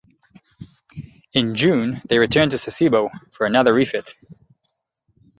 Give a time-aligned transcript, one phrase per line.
[1.31, 4.15] In June, they returned to Sasebo for another refit.